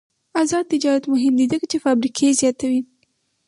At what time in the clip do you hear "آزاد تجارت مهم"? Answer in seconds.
0.41-1.33